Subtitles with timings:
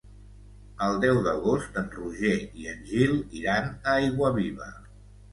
[0.85, 4.71] El deu d'agost en Roger i en Gil iran a Aiguaviva.